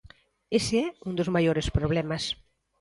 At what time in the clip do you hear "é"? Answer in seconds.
0.87-0.89